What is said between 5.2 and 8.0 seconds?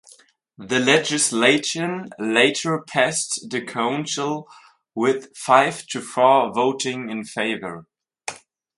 five to four voting in favor.